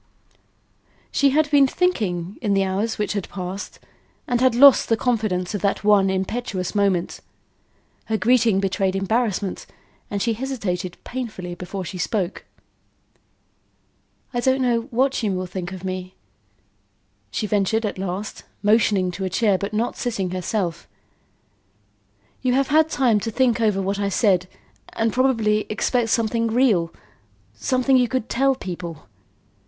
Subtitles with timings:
[1.11, 3.77] She had been thinking in the hours which had passed,
[4.27, 7.19] and had lost the confidence of that one impetuous moment.
[8.05, 9.67] Her greeting betrayed embarrassment
[10.09, 12.45] and she hesitated painfully before she spoke.
[14.33, 16.15] "I don't know what you will think of me,"
[17.29, 20.87] she ventured at last, motioning to a chair but not sitting herself.
[22.41, 24.47] "You have had time to think over what I said
[24.93, 26.91] and probably expect something real,
[27.53, 29.05] something you could tell people.